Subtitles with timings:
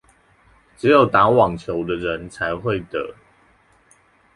[0.79, 3.13] 只有打網球的人才會得